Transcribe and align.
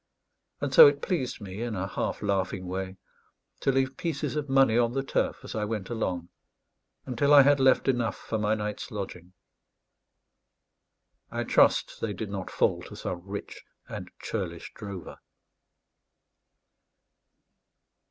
And 0.61 0.73
so 0.73 0.87
it 0.87 1.03
pleased 1.03 1.39
me, 1.39 1.61
in 1.61 1.75
a 1.75 1.85
half 1.87 2.23
laughing 2.23 2.65
way, 2.65 2.97
to 3.59 3.71
leave 3.71 3.97
pieces 3.97 4.35
of 4.35 4.49
money 4.49 4.75
on 4.75 4.93
the 4.93 5.03
turf 5.03 5.41
as 5.43 5.53
I 5.53 5.63
went 5.63 5.91
along, 5.91 6.29
until 7.05 7.31
I 7.31 7.43
had 7.43 7.59
left 7.59 7.87
enough 7.87 8.15
for 8.17 8.39
my 8.39 8.55
night's 8.55 8.89
lodging. 8.89 9.33
I 11.29 11.43
trust 11.43 12.01
they 12.01 12.13
did 12.13 12.31
not 12.31 12.49
fall 12.49 12.81
to 12.87 12.95
some 12.95 13.21
rich 13.23 13.61
and 13.87 14.09
churlish 14.23 14.73
drover. 14.73 15.19